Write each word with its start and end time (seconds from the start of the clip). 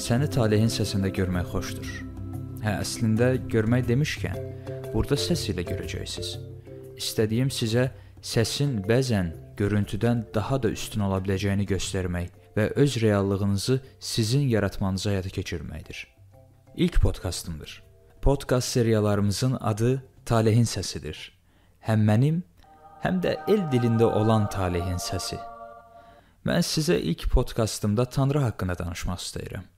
Səni 0.00 0.30
talehin 0.32 0.70
səsində 0.72 1.10
görmək 1.12 1.50
xoşdur. 1.52 1.88
Hə, 2.64 2.78
əslində 2.80 3.34
görmək 3.52 3.84
demişkən, 3.90 4.36
burada 4.94 5.16
səs 5.20 5.42
ilə 5.52 5.60
görəcəksiniz. 5.68 6.30
İstədiyim 6.96 7.50
sizə 7.52 7.90
səsin 8.24 8.78
bəzən 8.88 9.28
görüntüdən 9.58 10.22
daha 10.32 10.56
da 10.62 10.70
üstün 10.72 11.04
ola 11.04 11.18
biləcəyini 11.20 11.66
göstərmək 11.68 12.30
və 12.56 12.70
öz 12.80 12.96
reallığınızı 13.02 13.76
sizin 14.12 14.46
yaratmanıza 14.48 15.12
həyata 15.12 15.32
keçirməkdir. 15.36 16.06
İlk 16.76 17.00
podkastımdır. 17.02 17.82
Podkast 18.22 18.68
seriyalarımızın 18.68 19.58
adı 19.60 20.02
Talehin 20.24 20.64
səsidir. 20.64 21.18
Həm 21.84 22.06
mənim, 22.08 22.38
həm 23.04 23.20
də 23.20 23.34
el 23.52 23.66
dilində 23.72 24.08
olan 24.08 24.48
talehin 24.48 24.96
səsi. 24.96 25.36
Mən 26.48 26.64
sizə 26.64 26.96
ilk 26.96 27.26
podkastımda 27.32 28.08
Tanrı 28.08 28.46
haqqında 28.46 28.78
danışmaq 28.78 29.20
istəyirəm. 29.20 29.68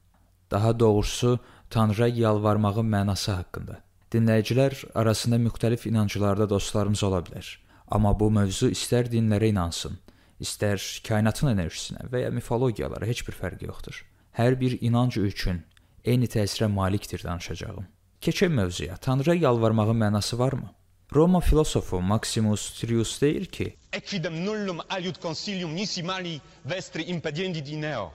Daha 0.53 0.81
doğrusu, 0.81 1.39
Tanrıya 1.71 2.07
yalvarmağın 2.07 2.89
mənası 2.95 3.33
haqqında. 3.33 3.79
Dinləyicilər 4.13 4.75
arasında 4.95 5.37
müxtəlif 5.41 5.89
inanclarda 5.89 6.51
dostlarımız 6.51 7.03
ola 7.09 7.23
bilər. 7.25 7.47
Amma 7.89 8.13
bu 8.21 8.29
mövzu 8.31 8.69
istər 8.75 9.09
dinlərə 9.09 9.49
inansın, 9.49 9.97
istər 10.45 10.77
kainatın 11.09 11.55
enerjisinə 11.55 12.05
və 12.13 12.27
ya 12.27 12.31
mifologiyalara 12.37 13.09
heç 13.09 13.25
bir 13.29 13.39
fərqi 13.41 13.71
yoxdur. 13.71 14.05
Hər 14.37 14.61
bir 14.61 14.77
inanc 14.81 15.17
üçün 15.17 15.65
eyni 16.05 16.29
təsirə 16.29 16.69
malikdir 16.69 17.25
danışacağım. 17.25 17.89
Keçək 18.21 18.53
mövzuya. 18.53 18.97
Tanrıya 18.97 19.49
yalvarmağın 19.49 20.01
mənası 20.05 20.39
varmı? 20.39 20.69
Roma 21.15 21.41
filosofu 21.41 22.01
Maximus 22.01 22.81
Trius 22.81 23.21
deyir 23.21 23.47
ki: 23.47 23.77
Equidem 23.93 24.45
nullum 24.45 24.79
aliud 24.91 25.17
consilium 25.23 25.77
nisi 25.77 26.03
mali 26.03 26.41
vestri 26.65 27.03
impediendi 27.03 27.67
dineo. 27.67 28.13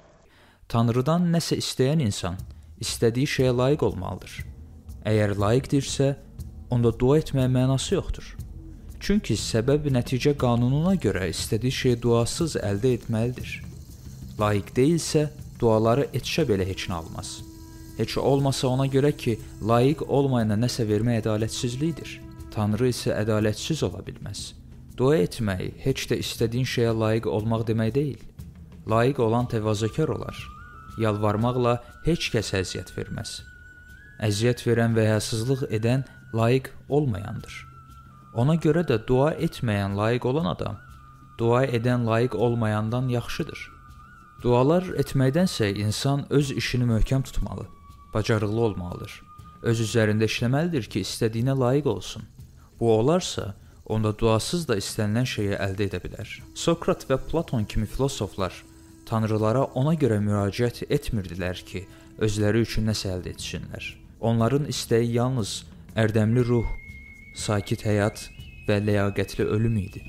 Tanrıdan 0.68 1.30
nəsə 1.32 1.56
istəyən 1.62 2.02
insan 2.04 2.36
istədiyi 2.84 3.28
şeyə 3.32 3.52
layiq 3.56 3.86
olmalıdır. 3.88 4.32
Əgər 5.08 5.34
layiqdirsə, 5.40 6.08
onda 6.68 6.92
dua 6.92 7.22
etməyə 7.22 7.48
mənası 7.54 7.94
yoxdur. 7.94 8.34
Çünki 9.00 9.38
səbəb-nəticə 9.40 10.34
qanununa 10.42 10.98
görə 11.00 11.30
istədiyi 11.32 11.78
şeyi 11.78 12.00
duasız 12.04 12.58
əldə 12.60 12.92
etməlidir. 12.98 13.54
Layiq 14.42 14.74
deyilsə, 14.76 15.30
duaları 15.62 16.10
etşə 16.20 16.44
belə 16.52 16.68
heç 16.68 16.90
nə 16.92 17.00
almaz. 17.00 17.32
Heç 17.96 18.18
olmasa 18.20 18.68
ona 18.68 18.90
görə 18.92 19.14
ki, 19.16 19.38
layiq 19.64 20.04
olmayana 20.04 20.60
nəsə 20.60 20.84
vermək 20.92 21.22
ədalətsizlikdir. 21.24 22.18
Tanrı 22.52 22.92
isə 22.92 23.16
ədalətsiz 23.16 23.86
ola 23.88 24.04
bilməz. 24.04 24.52
Dua 25.00 25.16
etmək 25.24 25.80
heç 25.88 26.10
də 26.12 26.20
istədiyin 26.26 26.68
şeyə 26.68 26.92
layiq 26.92 27.32
olmaq 27.32 27.64
demək 27.72 27.96
deyil. 28.02 28.22
Layiq 28.92 29.24
olan 29.24 29.48
təvazökar 29.48 30.12
olar. 30.12 30.57
Yalvarmaqla 30.98 31.78
heç 32.08 32.32
kəs 32.34 32.54
əziyyət 32.62 32.96
verməz. 32.98 33.42
Əziyyət 34.24 34.66
verən 34.66 34.98
və 34.98 35.06
həyasızlıq 35.12 35.68
edən 35.78 36.08
layiq 36.34 36.72
olmayandır. 36.90 37.54
Ona 38.34 38.58
görə 38.62 38.84
də 38.88 39.00
dua 39.08 39.32
etməyən 39.34 39.96
layiq 39.98 40.26
olan 40.30 40.50
adam 40.54 40.78
dua 41.38 41.66
edən 41.66 42.06
layiq 42.06 42.36
olmayandan 42.36 43.10
yaxşıdır. 43.10 43.60
Dualar 44.42 44.84
etməkdənsə 45.02 45.72
insan 45.78 46.26
öz 46.30 46.52
işini 46.52 46.86
möhkəm 46.86 47.24
tutmalı, 47.24 47.68
bacarıqlı 48.14 48.62
olmalıdır. 48.62 49.22
Öz 49.62 49.82
üzərində 49.82 50.30
işləməlidir 50.30 50.90
ki, 50.90 51.02
istədiyinə 51.06 51.58
layiq 51.58 51.90
olsun. 51.90 52.24
Bu 52.80 52.92
olarsa, 52.94 53.54
onda 53.86 54.14
duasız 54.18 54.68
da 54.70 54.78
istənilən 54.78 55.26
şeyi 55.26 55.58
əldə 55.58 55.90
edə 55.90 56.02
bilər. 56.04 56.30
Sokrat 56.56 57.08
və 57.10 57.18
Platon 57.30 57.66
kimi 57.66 57.86
filosoflar 57.86 58.54
tanrılara 59.08 59.64
ona 59.80 59.96
görə 59.96 60.20
müraciət 60.24 60.84
etmirdilər 60.90 61.64
ki, 61.70 61.86
özləri 62.24 62.64
üçün 62.66 62.88
nəsə 62.90 63.14
əldə 63.16 63.34
etsinlər. 63.36 63.88
Onların 64.20 64.68
istəyi 64.72 65.14
yalnız 65.16 65.64
ərdəmli 65.98 66.44
ruh, 66.48 66.68
sakit 67.38 67.86
həyat 67.88 68.28
və 68.68 68.82
ləyaqətli 68.84 69.46
ölüm 69.46 69.78
idi. 69.86 70.04